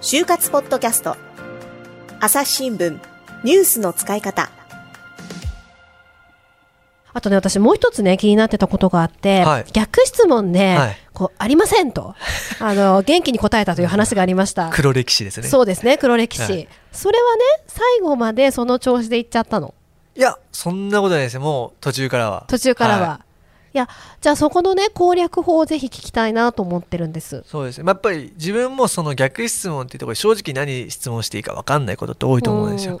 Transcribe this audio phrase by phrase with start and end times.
[0.00, 1.16] 就活ポッドキャスト
[2.20, 3.00] 朝日新聞
[3.42, 4.50] ニュースの使い方
[7.14, 12.14] あとね、私もう一つね、気になってたことがあって、はい逆質問で、はいこう、ありませんと、
[12.58, 14.70] あの、元気に答えたという話がありました。
[14.70, 15.48] 黒歴史ですね。
[15.48, 16.42] そうですね、黒歴史。
[16.42, 19.74] はいそれはね、最後までその調子で言っちゃったの。
[20.16, 21.40] いや、そんなことないですよ。
[21.40, 22.44] もう途中からは。
[22.46, 23.20] 途中からは。、は
[23.74, 23.88] いや、
[24.20, 27.42] じゃあそこのね、攻略法をぜひ聞きたいなと思ってるんです。
[27.44, 27.84] そうですね。
[27.84, 33.00] まあやっぱり自分もその逆質問っていうところで正直何質問していいか分かんないことって多いと思うんですよ。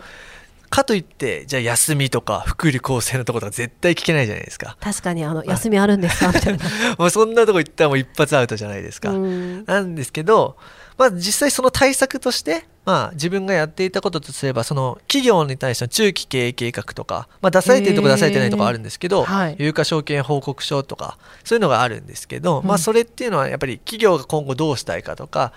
[0.70, 4.76] かといって、じゃあ休みとか福利厚生のところとか絶対聞けないじゃないですか。
[4.80, 6.64] 確かに、あの、休みあるんですかみたいな。
[6.98, 9.10] もうそんなとこ行ったらもう一発アウトじゃないですか。
[9.10, 10.56] うんなんですけど、
[10.96, 19.56] まあ実際その対策として、まあ自分がやっていたこととすれば、その企業に対しての中期経営計画とか、まあ出されてるとこ出されてないとこあるんですけど、はい。
[19.58, 22.66] 有価証券報告書とか、そういうのがあるんですけど、うん。
[22.66, 25.52] まあそれっていうのはやっぱり企業が今後どうしたいかとか、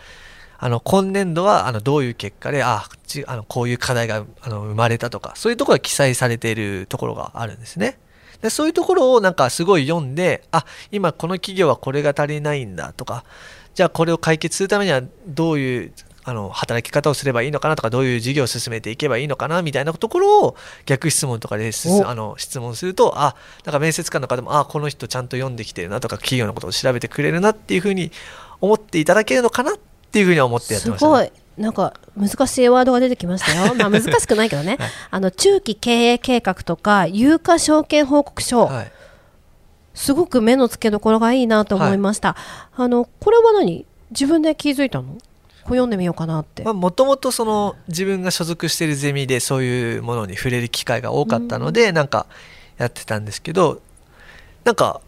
[0.59, 8.00] あの今年度はあのどういう結果で、あちあのこういう課題があの生まれたとか、そういうところが記載されているところがあるんですね。
[8.42, 13.23] でそういうところをなんかすごい読んで、あ今この企業はこれが足りないんだとか、
[13.78, 20.56] じゃあこれを解決するためにはどういうあの働き方をすればいいのかなとかどういう事業を進めていけばいいのかなみたいなところを
[20.88, 21.70] 逆質問とかで
[22.03, 28.11] あの質問するとあなんか面接官の方もあこの人ちゃんと読んできてるなとか企業のことを調べてくれるなっていうふうに
[28.61, 29.78] 思っていただけるのかなっ
[30.11, 31.11] ていうふうには思ってやってすました、ね。
[31.11, 31.31] ごい。
[31.59, 33.75] なんか難しいワードが出てきましたよ。
[33.78, 34.78] まあ難しくないけどね。
[34.80, 38.92] はいあの中期経営計画とか有価証券報告書、はい
[39.98, 42.38] すごく目の付けどころがいいなと思いました。
[42.76, 43.86] あのこれは何？
[44.12, 45.06] 自分で気づいたの？
[45.08, 45.17] こう
[45.70, 46.64] 読んでみようかなって。
[46.64, 52.28] まあ、もともとその自分が所属しているゼミでそういうものに触れる機会が多かったので、なんか
[52.78, 53.81] やってたんですけど
[54.64, 55.02] なんか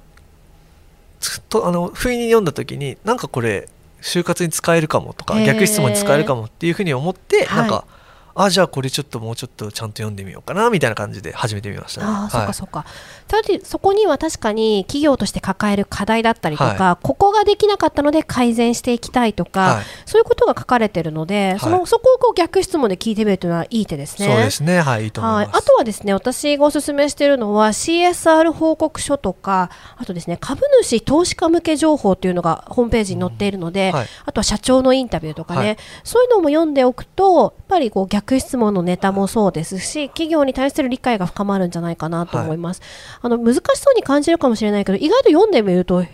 [1.19, 3.69] つとあの不意に読んだ時になんかこれ
[4.01, 7.57] 就活に使えるかもとか逆質問に使えるかもっていうふうに思って、はい。
[7.57, 7.85] なんか
[8.35, 12.07] あじゃあこれちょっともうちょっとちゃんと読んでみようかなみたいな感じで始めてみましたね。
[12.07, 12.85] ああ、そっはいかそっか。
[13.27, 24.27] ただそこには確かに企業として抱える課題だったりとか、はここができなかったので改善していきたいとか、はいそういうことが書かれてるので、そのはいそこをこう逆質問で聞いてみるというのはいい手ですね。
[24.27, 25.47] そうですねはいいいと思います。
[25.49, 42.81] はい、あとはですね私がおすすめしているのは CSR 報告書とかあとですね株主投資家向け情報というのがホームページに載っているので、はいあとは社長のインタビューとかね、はいそういうのも読んでおくとやっぱりこう逆質問のネタもそうですし企業に対する理解が深まるんじゃないかなと思います、
[43.21, 46.07] あの難しそうに感じるかもしれないけど意外と読んでみるとへ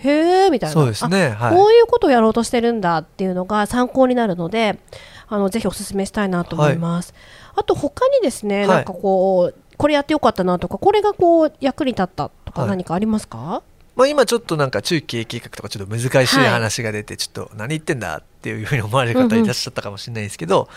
[0.46, 0.74] えみたいな。
[0.74, 1.56] そうですねあはい。
[1.56, 4.80] こういうことをやろうとしてるんだっていうのが参考になるので
[5.28, 7.14] あのぜひお勧めしたいなと思います、
[7.56, 8.68] あと他にですね、はい。
[8.68, 12.70] なんかこうこれやってよかったなとかこれがこう役に立ったとかはい。
[12.70, 13.62] 何かありますか、
[13.96, 16.50] まあ、今ちょっとなんか中期経営計画とかちょっと難しいはい。
[16.50, 20.70] 話が出てちょっと何言ってんだっていうふうに思われる方いらっしゃったかもしれないですけど、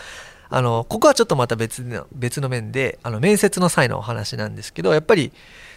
[0.49, 5.31] あのここはちょっとまた別の別の面であの面接の際のお話なんですけどやっぱり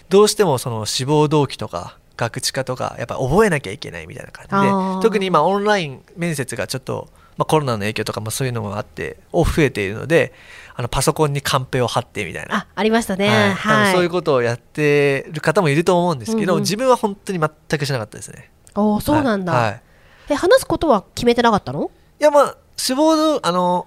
[0.08, 10.32] どうしてもその志望動機とか学知化とかやっぱ覚えなきゃいけないみたいな感じで特に今オンライン面接がちょっと、まあ、コロナの影響とかもそういうのもあって増えているので
[10.74, 12.56] あのパソコンにカンペを貼ってみたいな。
[12.56, 13.28] あありましたね。
[13.28, 13.92] はい。
[13.92, 16.62] そういうことをやってる方もいると思うんですけど、うんうん。
[16.62, 18.50] 自分は本当に全くしなかったですね。
[18.74, 19.62] おーそうなんだ、はい。
[19.64, 19.82] はい。
[20.30, 21.90] え話すことは決めてなかったの？
[22.20, 23.86] いやまあ志望のあの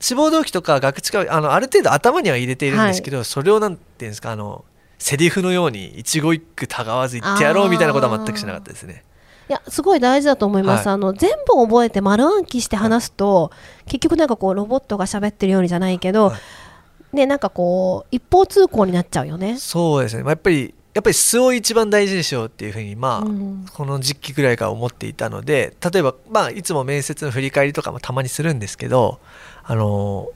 [0.00, 4.64] 志望動機とか学知化あのある程度頭には入れているんですけど、それをなんていうんですかあの
[4.98, 9.04] セリフのように一語一句たがわず言ってやろうみたいなことは全くしなかったですね。
[9.48, 10.94] いやすごい大事だと思います、はい。
[10.94, 13.50] あの全部覚えて丸暗記して話すと、
[13.86, 17.16] 結局なんかこうロボットが喋ってるようにじゃないけど、はい。
[17.16, 19.56] ねなんかこう一方通行になっちゃうよね。
[19.58, 23.66] そうですね、まあ、やっぱりやっぱり素を一番大事にしようっていうふうにまあ、うん。
[23.72, 29.18] この時期ぐらいから思っていたので例えばまあいつも面接の振り返りとかもたまにするんですけど
[29.64, 30.28] あの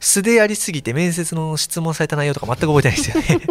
[0.00, 3.46] 素でやりすぎて面接の質問された内容とか全く覚えてないですよね。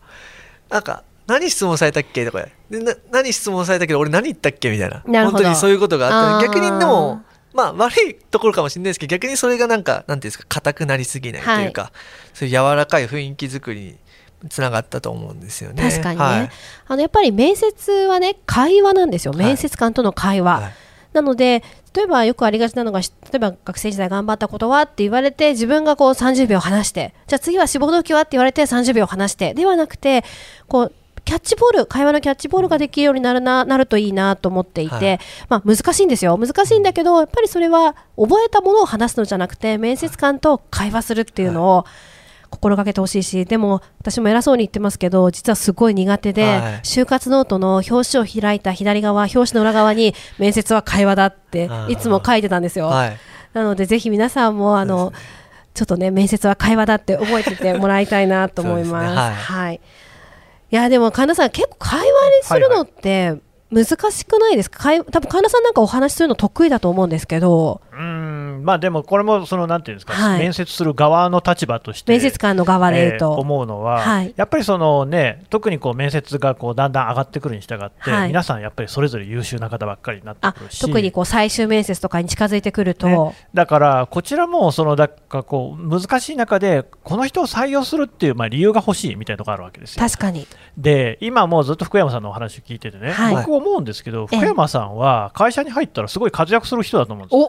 [0.70, 2.24] なんか何質問されたっけ？
[2.24, 4.70] とかでな何質問されたけど俺何言ったっけ？
[4.70, 5.02] みたいな。
[5.06, 6.54] な本当にそういうことがあってあー。
[6.54, 7.22] 逆にでも
[7.52, 11.92] まあ悪いところかもしれないですけど逆にそれがなんかなんていうんですか硬くなりすぎないというか、
[12.32, 13.96] そういう柔らかい雰囲気作りに
[14.48, 15.82] つながったと思うんですよね。
[15.82, 16.50] 確かにね、はい。
[16.86, 19.32] あのやっぱり面接はね会話なんですよ。
[19.32, 19.44] はい。
[19.44, 20.72] 面接官との会話、はい。
[21.12, 21.62] なので
[21.94, 30.24] 例えばよくありがちなのがし例えば学生時代頑張ったことはって言われて自分がこう30秒話してじゃあ次は志望動機はって言われて30秒話してではなくて
[30.68, 30.92] こう
[31.24, 35.20] キャッチボール会話のキャッチボールができるようになるななるといいなと思っていて、はい。
[35.48, 36.38] まあ、難しいんですよ。
[36.38, 41.84] 難しいんだけどやっぱりそれは覚えたものを話すのじゃなくて面接官と会話するっていうのを、
[42.50, 52.86] 心がけてほしいしでも私も偉そうに言ってますけど実はすごい苦手で、はい就活ノートの表紙を開いた左側表紙の裏側に面接は会話だっていつも書いてたんですよ。
[52.86, 53.16] はい。
[53.52, 55.12] なのでぜひ皆さんもあの、
[55.74, 59.08] ちょっとね面接は会話だって覚えててもらいたいなと思います。
[59.08, 59.80] すねはいはい。
[60.72, 62.10] いやでも神田さん結構会話に
[62.44, 63.36] するのって
[63.70, 64.80] 難しくないですか？
[64.80, 67.80] 会多分神田さんなんかお話しするの得意だと思うんですけど、
[68.60, 70.38] まあでもこれもそのなんていうんですか、はい。
[70.40, 74.34] 面接する側の立場として面接官の側でと、えー思うのは、はい。
[74.36, 78.28] やっぱりそのね特にこう面接がこうだんだん上がってくるに従って、はい。
[78.28, 83.10] 皆さんやっぱりそれぞれ優秀な方ばっかりになってあくるし特にこう最終面接とかに近づいてくると、ね
[83.54, 90.00] だからこちらもそのだからこう難しい中でこの人を採用するっていうまあ理由が欲しいみたいなところがあるわけですよ。
[90.00, 90.46] 確かに。
[90.76, 97.40] で今もうずっと福山さんのお話を聞いててね、はい僕思うんですけどええ福山さんは会社に入ったらすごい活躍する人だと思うんですお。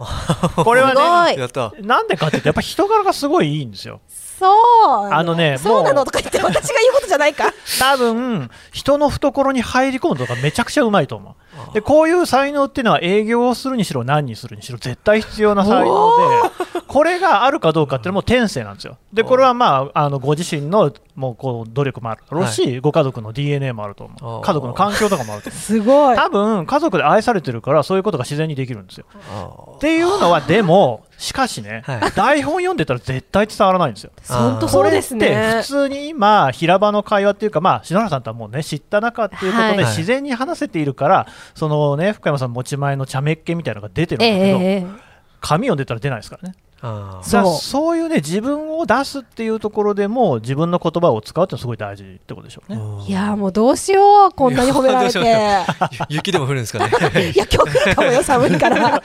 [0.59, 0.63] よ。
[0.63, 1.37] これはねすごい。
[1.37, 1.73] やった。
[1.81, 4.01] なんでかっていうとやっぱ人柄がすごいいいんですよ。
[4.41, 5.13] そう。
[5.13, 7.53] あのねそうなのとか言って私が言うことじゃないか。
[7.79, 11.73] 多分人の懐に入り込むとかめちゃくちゃうまいと思う。
[11.73, 16.11] でこういう才能っていうのは営業をするにしろ何にするにしろ絶対必要な才能
[16.57, 16.60] で
[16.91, 18.97] これがあるかどうかっていうのはもう天性なんですよ。
[19.13, 24.41] でこれはまああのご自身のもうこう努力もあるだろうし、ご家族の DNA もあると思う。
[24.41, 25.59] 家族の環境とかもあると思う。
[25.61, 26.17] すごい。
[26.17, 29.05] 多分家族で愛されてるからそういうことが自然にできるんですよ。
[29.33, 32.11] あっていうのはでもしかしね、はい。
[32.11, 34.11] 台本読んでたら絶対伝わらないんですよ。
[34.27, 39.77] 本当そうですこれってね普通に今平場の会話っていうかまあ篠原さんとはもうね知った中っていうことではい。
[39.85, 45.11] 自然に話せているから、そのね福山さん持ち前の茶目っ気みたいなのが出てるんえだけど、えええ。
[45.39, 47.23] 紙読んでたら出ないですからねあー。
[47.23, 47.59] そう。
[47.59, 53.01] そういうね自分を出すっていうところでも自分の言葉を使うってのはすごい大事ってことでしょうね、うん。
[53.03, 55.19] いやもうどうしようこんなに褒められて。
[56.09, 56.89] 雪でも降るんですかね。
[57.35, 58.95] いや今日来るかもよ寒いから。
[58.97, 59.01] あ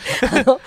[0.47, 0.61] の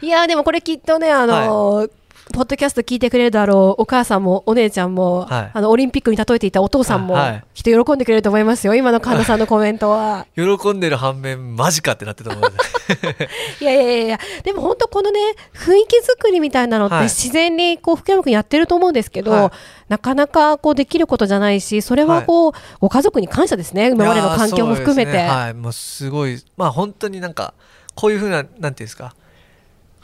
[0.00, 1.88] いやでもこれきっとねあの、
[2.34, 5.50] ポッドキャスト聞いてくれるだろうお母さんもお姉ちゃんも、はい。
[5.54, 7.44] あのオリンピックに例えていたお父さんも、あはい。
[7.54, 8.74] きっと喜んでくれると思いますよ。
[8.74, 10.26] 今の神田さんのコメントは。
[10.34, 12.50] 喜んでる反面、マジかってなってたと思う。
[13.62, 15.20] いやいやいやでも本当このね
[15.54, 17.04] 雰囲気作りみたいなのってはい。
[17.04, 19.50] 自然にこう福山君やってると思うんですけど、はい。
[19.88, 23.90] なかなかこうできることじゃないしそれはこう、ご家族に感謝ですね。
[23.90, 25.28] 今までの環境も含めて、ね。
[25.28, 27.54] はい、もうすごい、まあ本当になんか、
[27.94, 29.14] こういうふうな、なんていうんですか、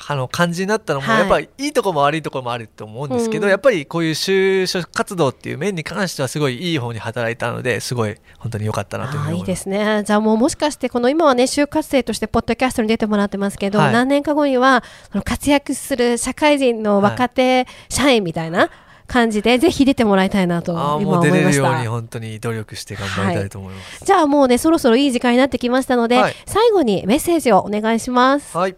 [0.08, 9.62] あの感じになったのも、はいやっぱりいいとこも悪いとこもあると思うんですけど、うんやっぱりこういう就職活動っていう面に関してはすごいいい方に働いたので、すごい本当に良かったなというふうああいいでに思います。
[9.62, 10.02] すね。
[10.04, 14.82] じゃあもうもしかしてこの今はね就活生としてポッドキャストに出てもらってますけど、はい何年か後には
[15.12, 18.70] その活躍する社会人の若手社員みたいな
[19.06, 21.68] 感じで、ぜひ出てもらいたいなとああ今もう出れる思いました。
[21.68, 24.04] ように本当に努力して頑張りたいと思います。
[24.04, 28.56] じゃあもうねそろそろいい時間になってきましたので、はい最後にメッセージをお願いします。
[28.56, 28.76] はい。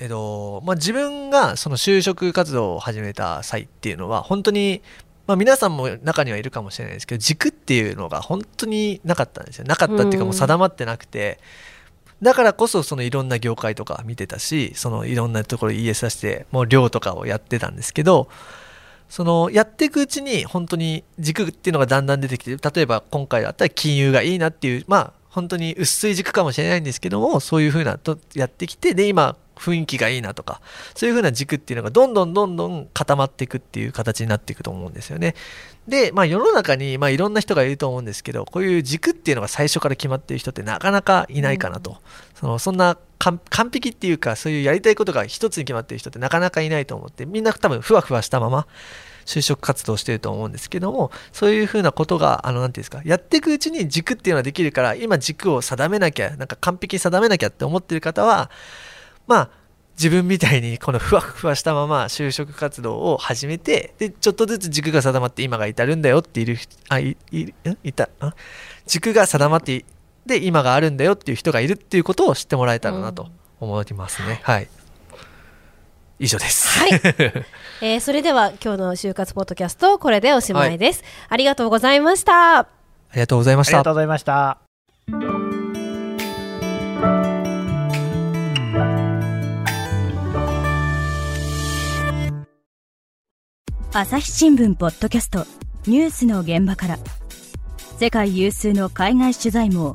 [0.00, 4.82] えっと、まあ、自分がその就職活動を始めた際っていうのは、本当に、
[5.26, 9.64] まあ、皆さんも中にはいるかもしれないですけど、軸っていうのが本当になかったんですよ。
[9.66, 11.38] なかったっていうかうんもう定まってなくて、
[12.22, 18.28] だからこそそのいろんな業界とか見てたし、そのいろんなところ ES 出して、もう寮とかをやってたんですけど、
[19.10, 30.60] そのやっていくうちに本当に軸っていうのがだんだん出てきて例えば今回だったら金融がいいなっていうまあ本当に薄い軸かもしれないんですけどもそういうふうなとやってきてで今雰囲気がいいなとか
[30.94, 35.34] そういうふうな軸っていうのがどんどんどんどん固まっていくっていう形になっていくと思うんですよね。
[35.86, 41.98] で、まあ、世の中に、まあ、いろんな人がいると思うんですけどこういう軸っていうのが最初から決まっている人ってなかなかいないかなと、
[42.34, 43.38] そのそんな完
[43.70, 48.66] 璧っていうかそういうやりたいことが一つに決まっている人ってなかなかいないと思ってみんな多分ふわふわしたまま
[49.26, 58.50] 就職活動してると思うんですけどもそういうふうなことがあのなんていうんですかやっていくうちに軸っていうのはできるから今軸を定めなきゃなんか完璧に定めなきゃって思ってる方は
[59.30, 59.50] まあ
[59.96, 68.04] 自分みたいにこのふわふわしたまま就職活動を始めてでちょっとずつ軸が定まって今が至るんだよっている人あいいんいた？
[68.04, 68.08] ん
[68.86, 69.84] 軸が定まって
[70.26, 73.28] で今があるんだよっていう人がいるっていうことを知ってもらえたらなと
[73.60, 74.68] 思いますね、はい。
[76.18, 76.78] 以上です。
[76.80, 76.90] はい、
[77.82, 82.58] えーそれでは今日の就活ポッドキャストこれでおしまいです、ありがとうございました。
[82.58, 82.68] あ
[83.14, 83.76] りがとうございました。
[83.76, 84.69] ありがとうございました。
[93.92, 95.44] 朝日新聞ポッドキャスト
[95.88, 96.98] ニュースの現場から。
[97.98, 99.94] 世界有数の海外取材網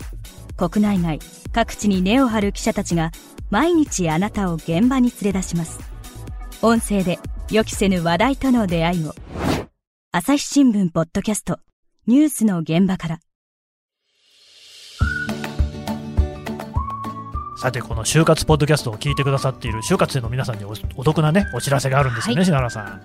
[0.58, 1.20] 国内外
[1.54, 3.12] 各地に根を張る記者たちが
[3.50, 5.80] 毎日あなたを現場に連れ出します。
[6.62, 9.16] 音声で予期せぬ話題との出会いを
[10.12, 11.60] 朝日新聞ポッドキャスト
[12.06, 13.20] ニュースの現場から。
[17.58, 22.46] さて、この就活ポッドキャストを聞いてくださっている就活生の皆さんにおお得なね、お知らせがあるんですよね、はい。
[22.46, 23.02] 篠原さん。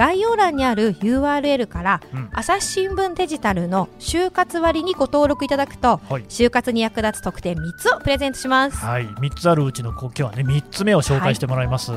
[0.00, 2.30] 概要欄にある URL から、うん。
[2.32, 6.22] 朝日新聞デジタルの就活割にご登録いただくとはい。
[6.22, 8.78] 就活に役立つ特典3つをプレゼントします。
[8.78, 11.92] はい、3つあるうちの今日はね3つ目を紹介してもらいます、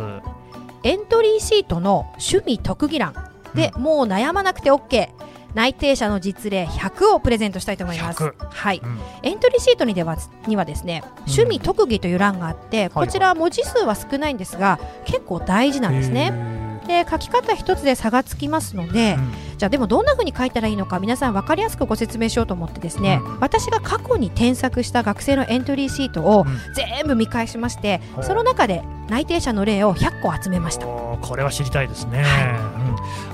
[0.83, 3.13] エントリーシートの趣味特技欄
[3.53, 5.07] で、もう悩まなくて OK
[5.53, 8.21] 内定者の実例100をプレゼントしたいと思います。
[8.21, 8.81] 100はい。
[8.83, 8.99] うん。
[9.23, 19.17] エントリーシートにではにはですね趣味特技という欄があって、こちら文字数は少ないんですが結構大事なんですねで書き方一つで差がつきますので、
[19.57, 23.39] じゃあでもどんな風に書いたらいいのか皆さん分かりやすくご説明しようと思ってですね、うん。
[23.39, 26.73] 私が過去に添削した学生のエントリーシートをうん。
[26.73, 28.23] 全部見返しまして、ほう。
[28.23, 30.85] その中で内定者の例を100個集めました。
[30.85, 32.23] これは知りたいですね、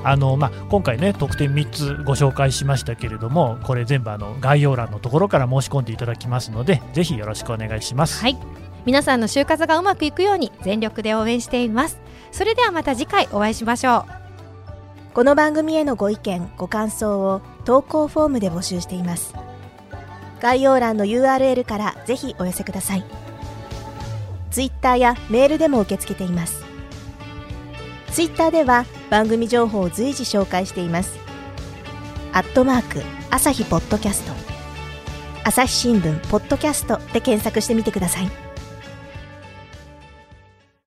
[0.01, 0.05] うん。
[0.05, 8.37] あのまあ、今回ね特典3つご紹介しましたけれどもこれ全部あの概要欄のところから申し込んでいただきますのでぜひよろしくお願いします、はい。
[8.85, 11.99] 皆さんの就活がうまくいくように全力で応援しています
[12.31, 14.19] それではまた次回お会いしましょう。
[15.13, 19.33] この番組へのご意見ご感想を投稿フォームで募集しています。
[20.39, 23.03] 概要欄の URL からぜひお寄せください。
[24.51, 26.63] ツイッターやメールでも受け付けています。
[28.11, 31.17] ツイッターでは番組情報を随時紹介しています。
[32.31, 34.33] アットマーク朝日ポッドキャスト。
[35.43, 38.48] 朝日新聞ポッドキャストで検索してみてください。